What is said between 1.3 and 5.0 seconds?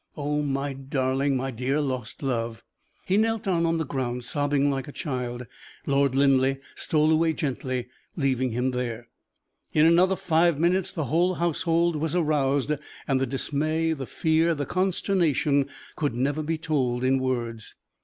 my dear lost love!" He knelt down on the ground, sobbing like a